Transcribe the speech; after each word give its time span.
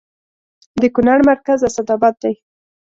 د 0.81 0.83
کونړ 0.95 1.19
مرکز 1.29 1.59
اسداباد 1.69 2.15
دی 2.23 2.33